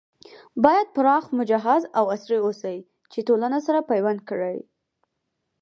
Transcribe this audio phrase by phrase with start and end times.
[0.63, 2.77] بايد پراخ، مجهز او عصري اوسي
[3.11, 4.57] چې ټولنه سره پيوند کړي